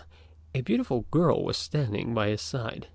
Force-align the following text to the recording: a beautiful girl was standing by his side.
a 0.55 0.61
beautiful 0.61 1.01
girl 1.11 1.43
was 1.45 1.55
standing 1.55 2.11
by 2.11 2.29
his 2.29 2.41
side. 2.41 2.87